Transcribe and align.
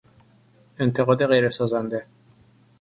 انتقاد 0.79 1.23
غیرسازنده 1.25 2.05